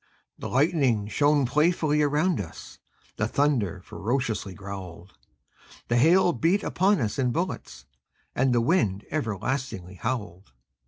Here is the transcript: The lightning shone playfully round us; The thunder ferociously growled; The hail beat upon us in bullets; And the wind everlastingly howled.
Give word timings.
The 0.39 0.49
lightning 0.49 1.07
shone 1.09 1.45
playfully 1.45 2.01
round 2.01 2.41
us; 2.41 2.79
The 3.17 3.27
thunder 3.27 3.83
ferociously 3.85 4.55
growled; 4.55 5.15
The 5.89 5.97
hail 5.97 6.33
beat 6.33 6.63
upon 6.63 6.99
us 6.99 7.19
in 7.19 7.29
bullets; 7.31 7.85
And 8.33 8.51
the 8.51 8.61
wind 8.61 9.05
everlastingly 9.11 9.99
howled. 10.01 10.53